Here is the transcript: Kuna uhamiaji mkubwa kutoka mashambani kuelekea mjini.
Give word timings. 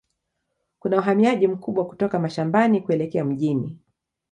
Kuna 0.79 0.97
uhamiaji 0.99 1.47
mkubwa 1.47 1.85
kutoka 1.85 2.19
mashambani 2.19 2.81
kuelekea 2.81 3.25
mjini. 3.25 3.77